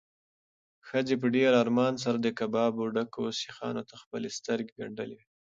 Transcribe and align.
ښځې 0.87 1.15
په 1.21 1.27
ډېر 1.35 1.51
ارمان 1.63 1.93
سره 2.03 2.17
د 2.19 2.27
کبابو 2.39 2.83
ډکو 2.95 3.23
سیخانو 3.41 3.81
ته 3.89 3.95
خپلې 4.01 4.29
سترګې 4.37 4.73
ګنډلې 4.79 5.15
وې. 5.19 5.27